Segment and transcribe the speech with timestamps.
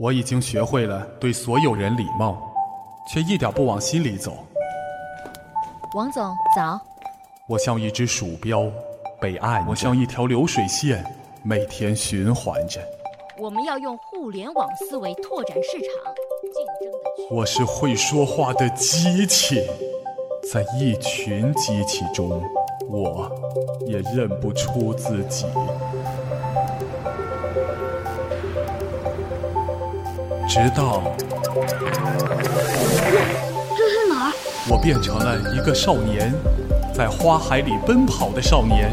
[0.00, 2.50] 我已经学会了对所有人礼貌，
[3.06, 4.32] 却一点不往心里走。
[5.94, 6.80] 王总早。
[7.46, 8.64] 我像一只鼠标，
[9.20, 11.04] 被按；我像一条流水线，
[11.42, 12.80] 每天循环着。
[13.38, 16.14] 我们要用互联网思维拓展市场，
[16.54, 17.36] 竞争的。
[17.36, 19.68] 我是会说话的机器，
[20.50, 22.42] 在一群机器中，
[22.88, 23.30] 我
[23.86, 25.44] 也认不出自己。
[30.50, 31.00] 直到
[33.76, 34.32] 这是哪儿？
[34.68, 36.34] 我变成了一个少年，
[36.92, 38.92] 在花海里奔跑的少年。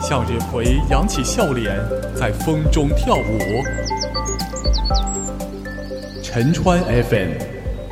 [0.00, 1.80] 向日葵扬起笑脸，
[2.14, 3.38] 在风中跳舞。
[6.22, 7.32] 陈川 FM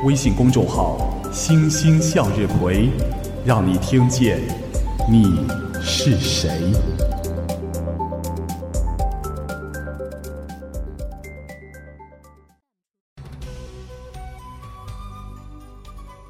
[0.05, 2.89] 微信公众号“星星向日葵”，
[3.43, 4.39] 让你听见
[5.11, 5.45] 你
[5.83, 6.49] 是谁。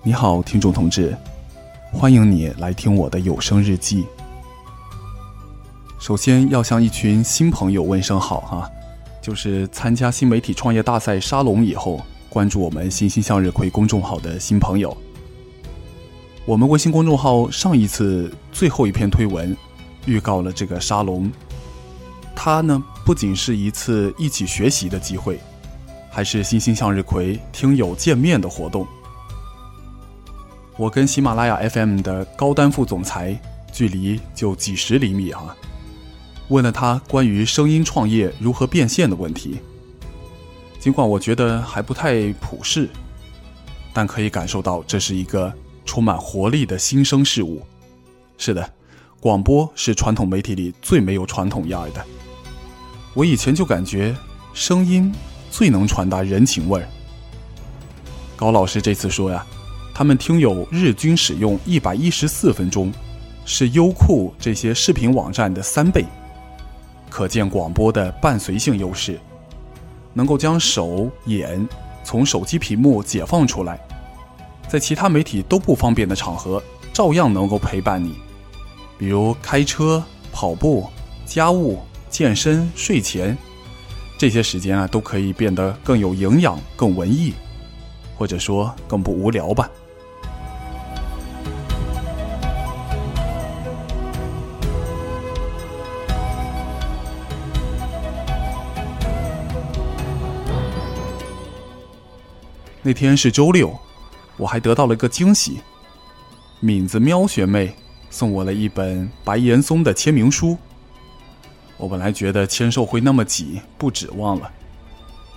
[0.09, 1.15] 你好，听众同志，
[1.91, 4.07] 欢迎你来听我的有声日记。
[5.99, 8.71] 首先要向一群新朋友问声好哈，
[9.21, 14.97] 就是参加新媒体创业大赛沙龙以后，关注我们“欣欣向日葵”公众号的新朋友。
[16.43, 19.55] 我们微信公众号上一次最后一篇推文，
[20.07, 21.31] 预告了这个沙龙，
[22.35, 25.39] 它呢不仅是一次一起学习的机会，
[26.09, 28.87] 还是“欣欣向日葵”听友见面的活动。
[30.79, 33.37] 我跟喜马拉雅 FM 的高丹副总裁
[33.69, 35.53] 距离就几十厘米啊，
[36.47, 39.57] 问了他关于声音创业如何变现的问题。
[40.79, 42.87] 尽管我觉得还不太普适，
[43.91, 47.61] 但可以感受到这是一个充满活力的新生事物。
[48.37, 48.71] 是的，
[49.19, 52.01] 广播是传统媒体里最没有传统样的。
[53.13, 54.15] 我以前就感觉
[54.53, 55.13] 声音
[55.51, 56.87] 最能传达人情味儿。
[58.37, 59.45] 高老师这次说呀。
[59.99, 62.89] 他们听友日均使用一百一十四分钟，
[63.43, 66.05] 是优酷这些视频网站的三倍，
[67.09, 69.19] 可见广播的伴随性优势，
[70.13, 71.67] 能够将手眼
[72.01, 73.77] 从手机屏幕解放出来，
[74.69, 78.15] 在其他媒体都不方便的场合，照样能够陪伴你，
[78.97, 80.87] 比如开车、跑步、
[81.25, 81.77] 家务、
[82.09, 83.37] 健身、睡前，
[84.17, 87.33] 这些时间啊，都可以变得更有营养、更文艺，
[88.17, 89.69] 或者说更不无聊吧。
[102.81, 103.77] 那天是周六，
[104.37, 105.59] 我还得到了个惊喜。
[106.61, 107.75] 敏子喵学妹
[108.09, 110.57] 送我了一本白岩松的签名书。
[111.77, 114.49] 我本来觉得签售会那么挤，不指望了，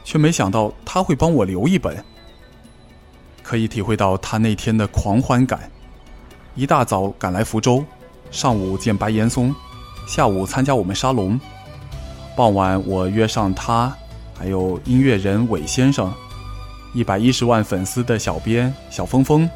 [0.04, 2.04] 却没想到他会帮我留一本。
[3.42, 5.68] 可以体会到他那天的狂欢感。
[6.54, 7.84] 一大早赶来福州，
[8.30, 9.52] 上午见白岩松，
[10.06, 11.40] 下午参加我们沙龙，
[12.36, 13.92] 傍晚我约上他，
[14.38, 16.12] 还有音乐人韦先生。
[16.94, 19.48] 一百一十万粉丝的小编小峰峰，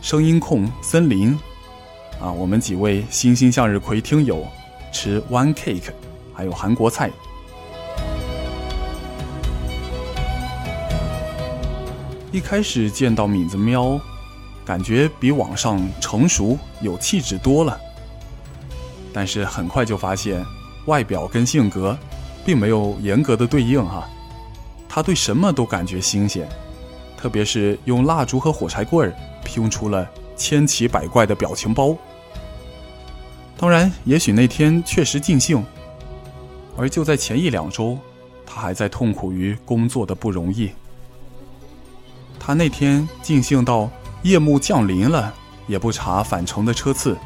[0.00, 1.38] 声音控森林，
[2.18, 4.46] 啊，我们几位星星向日葵听友
[4.90, 5.92] 吃 one cake，
[6.32, 7.10] 还有韩国菜。
[12.32, 14.00] 一开始见到敏子喵，
[14.64, 17.78] 感觉比网上成熟有气质多了，
[19.12, 20.42] 但是很快就发现
[20.86, 21.98] 外表跟性格
[22.46, 24.08] 并没有严格的对应哈。
[24.92, 26.48] 他对什么都感觉新鲜，
[27.16, 30.04] 特别是用蜡烛和火柴棍儿拼出了
[30.36, 31.96] 千奇百怪的表情包。
[33.56, 35.64] 当然，也许那天确实尽兴，
[36.76, 37.96] 而就在前一两周，
[38.44, 40.72] 他还在痛苦于工作的不容易。
[42.40, 43.88] 他那天尽兴到
[44.24, 45.32] 夜幕降临了
[45.68, 47.16] 也不查返程的车次，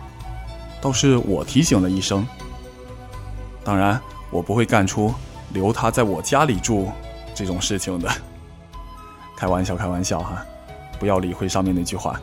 [0.82, 2.26] 倒是我提醒了一声。
[3.64, 3.98] 当然，
[4.30, 5.14] 我不会干出
[5.54, 6.90] 留他在我家里住。
[7.34, 8.10] 这种事情的，
[9.36, 10.44] 开玩笑，开玩笑哈，
[10.98, 12.20] 不要理会上面那句话。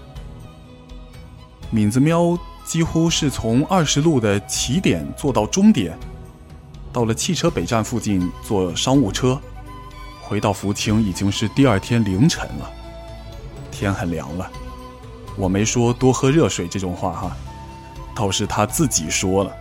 [1.69, 5.97] 敏子喵几乎是从二十路的起点坐到终点，
[6.91, 9.39] 到了汽车北站附近坐商务车，
[10.21, 12.71] 回到福清已经是第二天凌晨了，
[13.71, 14.49] 天很凉了。
[15.37, 17.37] 我没说多喝热水这种话哈，
[18.13, 19.55] 倒是他自己说了。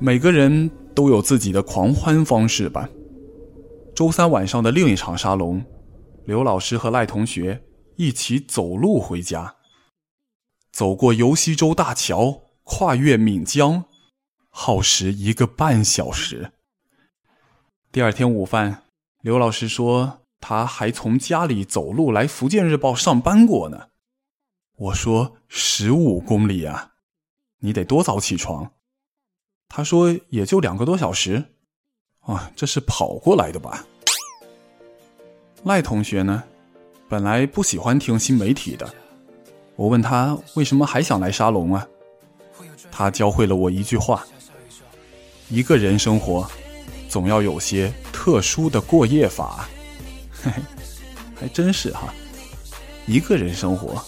[0.00, 2.88] 每个人都有自己的狂欢方式吧。
[3.96, 5.64] 周三晚上的另一场沙龙，
[6.24, 7.64] 刘老师和赖同学
[7.96, 9.56] 一起走路回家。
[10.70, 13.86] 走过尤溪洲大桥，跨越岷江，
[14.50, 16.52] 耗时一个半小时。
[17.90, 18.84] 第二天午饭，
[19.20, 23.88] 刘老师说他还从家里走路来福建日报上班过呢。
[24.76, 26.92] 我说十五公里啊，
[27.58, 28.70] 你得多早起床？
[29.68, 31.44] 他说也就两个多小时。
[32.20, 33.84] 啊，这是跑过来的吧？
[35.64, 36.42] 赖同学呢，
[37.08, 38.88] 本来不喜欢听新媒体的。
[39.76, 41.86] 我问他为什么还想来沙龙啊？
[42.90, 44.26] 他教会了我一句话：
[45.48, 46.48] 一个人生活。
[47.08, 49.66] 总要有些特殊的过夜法，
[50.42, 50.62] 嘿嘿，
[51.40, 52.12] 还真是哈。
[53.06, 54.04] 一个人生活，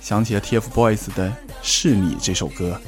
[0.00, 1.30] 想起了 TFBOYS 的
[1.62, 2.80] 《是你》这首歌。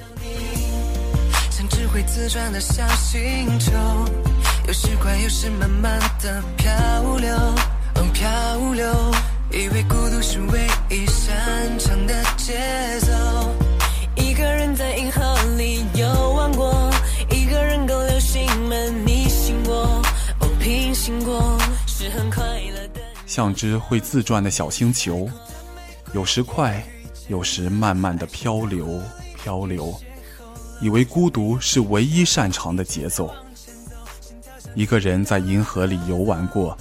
[1.96, 3.72] 像只会自转的小星球，
[4.66, 7.34] 有时快，有时慢慢的漂流，
[7.94, 8.22] 嗯，漂
[8.74, 9.14] 流。
[9.50, 12.52] 以为孤独是唯一擅长的节
[13.00, 13.54] 奏，
[14.14, 15.22] 一个人在银河
[15.56, 16.90] 里游玩过，
[17.30, 19.06] 一个人勾流星门。
[23.26, 25.28] 像只会自转的小星球，
[26.12, 26.82] 有时快，
[27.28, 29.00] 有时慢慢的漂流，
[29.42, 29.94] 漂流。
[30.80, 33.30] 以为孤独是唯一擅长的节奏。
[34.74, 36.76] 一个人在银河里游玩过，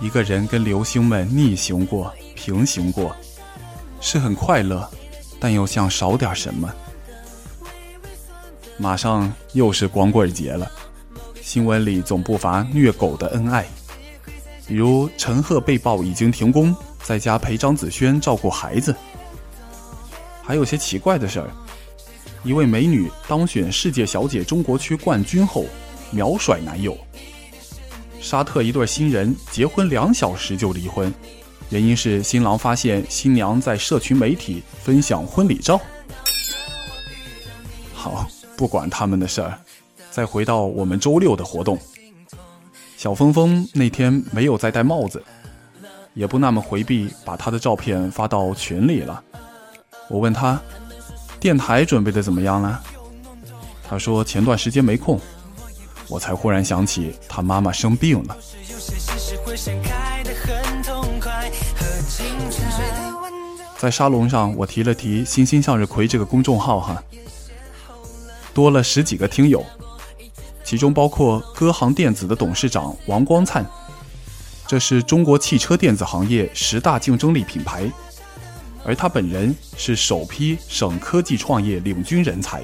[0.00, 3.14] 一个人跟流星们逆行过，平行过，
[4.00, 4.88] 是很快乐，
[5.38, 6.72] 但又像少点什么。
[8.78, 10.70] 马上又是光棍节了。
[11.42, 13.66] 新闻里总不乏虐狗的恩爱，
[14.66, 18.96] 比如陈赫被曝已经停工，在家陪张子萱照顾孩子。
[20.42, 21.50] 还有些奇怪的事儿，
[22.44, 25.64] 一位美女当选世界小姐中国区冠军后，
[26.10, 26.96] 秒甩男友。
[28.20, 31.12] 沙特一对新人结婚两小时就离婚，
[31.70, 35.80] 原因是新郎发现新娘在社群媒体分享婚礼照。
[37.94, 39.58] 好，不管他们的事儿。
[40.10, 41.76] 再回到我们周六的活动，
[42.96, 45.20] 小峰峰那天没有再戴帽子，
[46.12, 49.20] 也不那么回避，把他的照片发到群里了。
[50.08, 50.62] 我问他，
[51.44, 52.82] 电台准备的怎么样了？
[53.86, 55.20] 他说前段时间没空。
[56.08, 58.36] 我才忽然想起他妈妈生病了。
[63.76, 67.02] 在沙龙上，我提了提“欣欣向日葵”这个公众号，哈，
[68.54, 69.62] 多了十几个听友。
[70.64, 73.66] 其中包括歌行电子的董事长王光灿，
[74.66, 77.92] 这是中国汽车电子行业十大竞争力品牌，
[78.84, 82.62] 而他本人是首批省科技创业领军人才。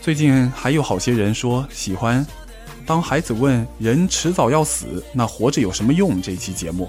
[0.00, 2.26] 最近还有好些人说喜欢，
[2.86, 6.22] 当孩子问人迟早要死，那活着有什么用？
[6.22, 6.88] 这期节目，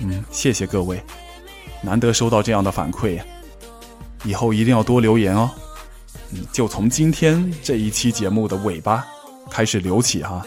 [0.00, 1.00] 嗯，谢谢各位，
[1.82, 3.20] 难得收到这样的反馈，
[4.24, 5.50] 以后一定要多留言哦。
[6.32, 9.06] 嗯就从今天这一期节目的尾巴
[9.48, 10.44] 开始留起哈，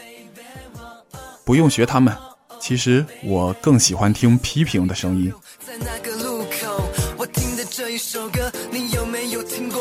[1.45, 2.13] 不用学他们。
[2.59, 5.33] 其实我更喜欢听批评的声音。
[5.69, 6.81] 在那个路口，
[7.15, 9.79] 我听的这一首歌，你有没有听过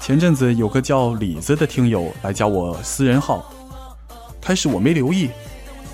[0.00, 3.48] 前阵子有个叫李子的听友来加我私人号，
[4.40, 5.30] 开始我没留意，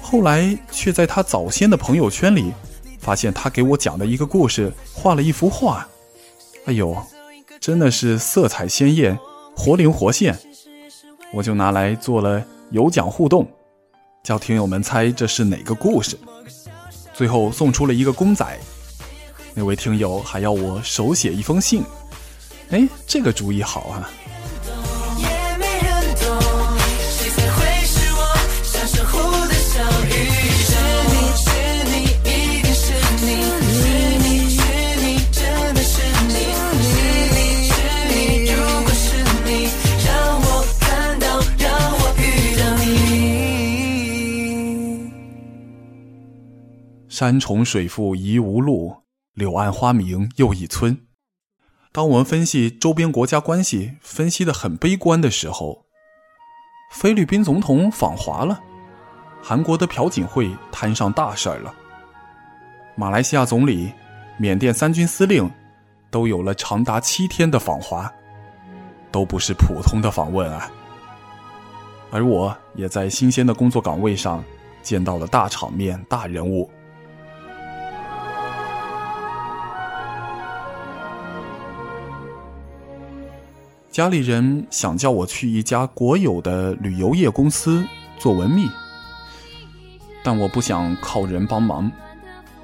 [0.00, 2.50] 后来却在他早先的朋友圈里
[2.98, 5.86] 发现他给我讲的一个故事，画了一幅画。
[6.64, 6.96] 哎呦！
[7.60, 9.18] 真的是色彩鲜艳，
[9.54, 10.34] 活灵活现，
[11.34, 13.46] 我就拿来做了有奖互动，
[14.22, 16.18] 叫听友们猜这是哪个故事。
[17.12, 18.58] 最后送出了一个公仔，
[19.58, 21.82] 那位听友还要我手写一封信，
[22.70, 24.08] 哎，这个主意好啊。
[47.10, 48.94] 山重水复疑无路，
[49.38, 51.06] 柳暗花明又一村。
[51.92, 55.84] 当我们分析周边国家关系分析的很悲观的时候，
[56.90, 58.60] 菲律宾总统访华了，
[59.40, 61.72] 韩国的朴槿惠摊上大事儿了，
[62.96, 63.92] 马来西亚总理、
[64.38, 65.48] 缅甸三军司令
[66.10, 68.12] 都有了长达七天的访华，
[69.12, 70.68] 都不是普通的访问啊。
[72.10, 74.42] 而我也在新鲜的工作岗位上
[74.82, 76.68] 见到了大场面、大人物。
[83.90, 87.84] 家里人想叫我去一家国有的旅游业公司
[88.18, 88.68] 做文秘，
[90.22, 91.90] 但我不想靠人帮忙，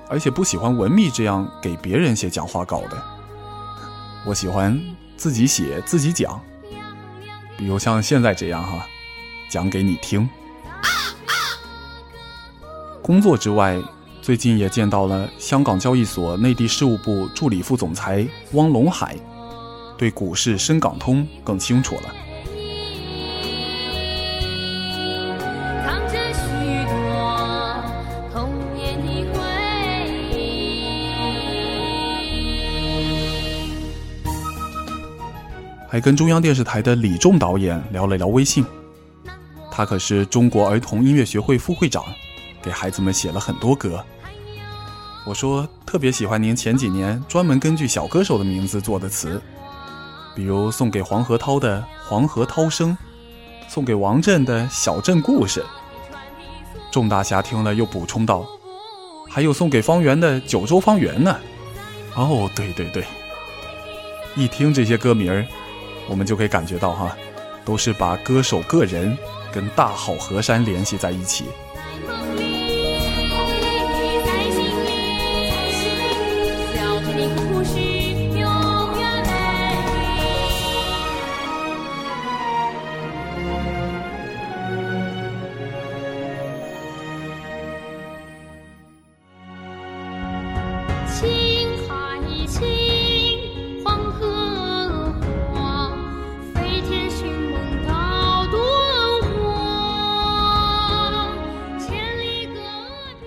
[0.08, 3.02] 而且不喜欢文秘这样给别人写讲话稿的。
[4.26, 4.78] 我喜欢
[5.16, 6.40] 自己写自己讲，
[7.56, 8.86] 比如像现在这样哈，
[9.48, 10.28] 讲给你听。
[13.02, 13.80] 工作之外，
[14.22, 19.16] 最近也见到了香港交易所内地事务部助理副总裁汪龙海，
[19.96, 22.14] 对股市深港通更清楚了。
[35.88, 38.66] 还跟中央电视台的李仲导演聊了聊微信，
[39.70, 42.04] 他可是中国儿童音乐学会副会长，
[42.60, 44.04] 给孩子们写了很多歌。
[45.24, 49.40] 我说特别喜欢您前几年专门根据小歌手的名字做的词，
[50.34, 52.96] 比如送给黄河涛的《黄河涛声》，
[53.72, 55.60] 送给王震的《小镇故事》。
[56.90, 58.46] 众大侠听了又补充道
[59.30, 61.38] ：“还有送给方圆的《九州方圆》呢。”
[62.16, 63.04] 哦，对对对，
[64.36, 65.44] 一听这些歌名儿。
[66.08, 67.16] 我们就可以感觉到哈，
[67.64, 69.16] 都是把歌手个人
[69.52, 71.46] 跟大好河山联系在一起。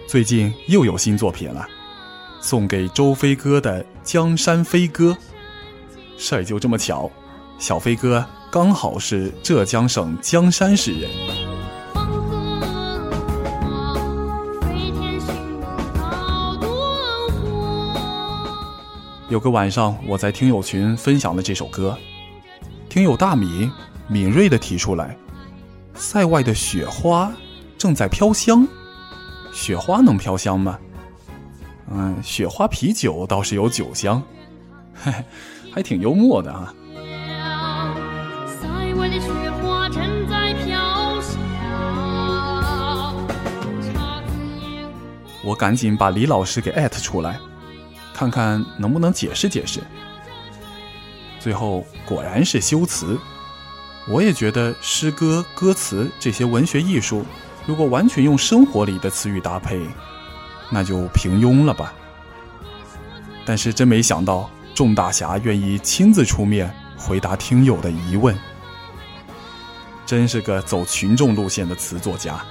[0.08, 1.68] 最近又有新作品了，
[2.40, 5.12] 送给周飞哥的《江山飞歌》。
[6.18, 7.12] 事儿就这么巧，
[7.60, 11.10] 小飞哥刚好是浙江省江山市人。
[19.28, 21.98] 有个晚上，我在听友群分享了这首歌，
[22.88, 23.70] 听友大米
[24.08, 25.18] 敏锐的提出来
[25.96, 27.30] ：“塞外的雪花
[27.78, 28.66] 正在飘香。”
[29.54, 30.78] 雪花能飘香吗？
[31.90, 34.22] 嗯，雪花啤酒倒是有酒香，
[34.94, 35.24] 嘿嘿，
[35.74, 36.74] 还挺幽默的啊。
[45.44, 47.40] 我赶紧把李老师给艾特出来，
[48.14, 49.80] 看看能不能解释解释。
[51.40, 53.18] 最后果然是修辞，
[54.10, 57.26] 我也觉得诗歌、歌词这些文学艺术。
[57.68, 59.86] 如果完全用生活里的词语搭配，
[60.72, 61.94] 那就平庸了吧。
[63.46, 68.34] 但是真没想到，众大侠愿意亲自出面回答听友的疑问，
[70.06, 72.42] 真是个走群众路线的词作家。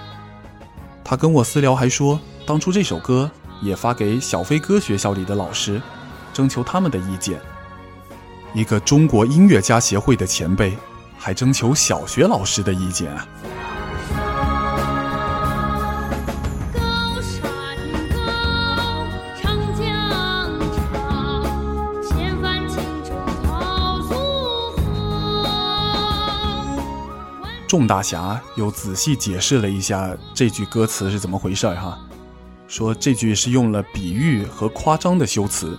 [1.02, 3.30] 他跟我私聊还说，当初这首歌
[3.62, 5.80] 也发给小飞哥学校里的老师，
[6.34, 7.40] 征求他们的意见。
[8.52, 10.76] 一个中国音乐家协会的前辈，
[11.18, 13.26] 还征求小学老师的意见啊。
[27.66, 31.98] 众大侠又仔细解释了一下这句歌词是怎么回事哈，
[32.68, 35.78] 说这句是用了比喻和夸张的修辞，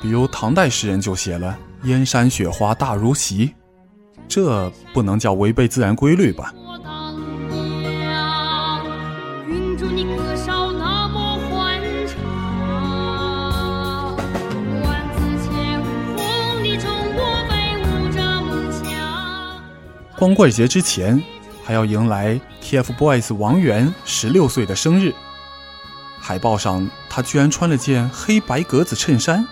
[0.00, 3.54] 比如唐代诗人就写了“燕山雪花大如席”，
[4.26, 6.52] 这不能叫违背自然规律吧？
[20.16, 21.22] 光棍节之前，
[21.62, 25.12] 还要迎来 TFBOYS 王源十六岁的生日。
[26.18, 29.46] 海报上，他居然穿了件黑白格子衬衫，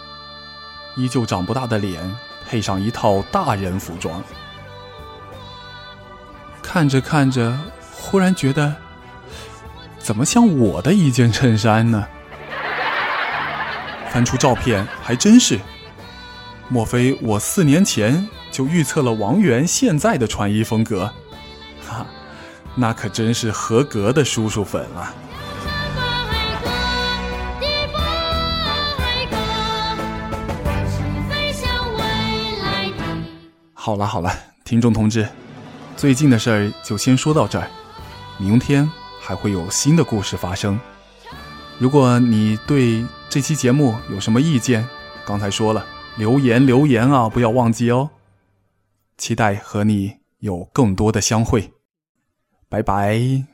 [0.97, 2.11] 依旧长不大的脸，
[2.49, 4.23] 配上一套大人服装。
[6.63, 7.59] 看着看着，
[7.93, 8.75] 忽然觉得，
[9.99, 12.09] 怎么像我的一件衬衫呢？
[14.09, 15.61] 翻出照片，还真是。
[16.71, 18.27] 莫非我四年前？
[18.55, 21.13] 就预测了王源现在的穿衣风格，
[21.89, 22.07] 哈，
[22.77, 25.13] 那可真是合格的叔叔粉了。
[33.73, 34.33] 好了好了，
[34.65, 35.29] 听众同志，
[35.97, 37.69] 最近的事儿就先说到这儿，
[38.39, 38.89] 明天
[39.21, 40.79] 还会有新的故事发生。
[41.81, 44.87] 如果你对这期节目有什么意见，
[45.27, 45.85] 刚才说了，
[46.15, 48.09] 留言留言啊，不要忘记哦。
[49.17, 51.73] 期待和你有更多的相会，
[52.69, 53.54] 拜拜。